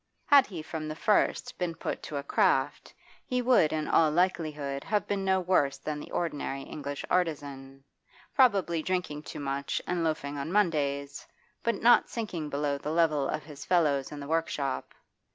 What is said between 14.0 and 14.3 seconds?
in the